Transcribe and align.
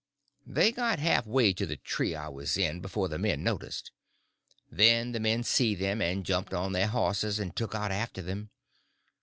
They 0.47 0.71
got 0.71 0.97
half 0.97 1.27
way 1.27 1.53
to 1.53 1.63
the 1.67 1.77
tree 1.77 2.15
I 2.15 2.27
was 2.27 2.57
in 2.57 2.79
before 2.81 3.07
the 3.07 3.19
men 3.19 3.43
noticed. 3.43 3.91
Then 4.71 5.11
the 5.11 5.19
men 5.19 5.43
see 5.43 5.75
them, 5.75 6.01
and 6.01 6.25
jumped 6.25 6.55
on 6.55 6.71
their 6.71 6.87
horses 6.87 7.37
and 7.37 7.55
took 7.55 7.75
out 7.75 7.91
after 7.91 8.23
them. 8.23 8.49